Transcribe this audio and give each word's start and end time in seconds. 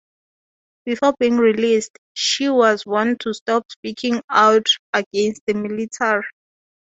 Before 0.83 1.13
being 1.19 1.37
released, 1.37 1.99
she 2.15 2.49
was 2.49 2.87
warned 2.87 3.19
to 3.19 3.35
stop 3.35 3.71
speaking 3.71 4.23
out 4.31 4.65
against 4.95 5.43
the 5.45 5.53
Military. 5.53 6.23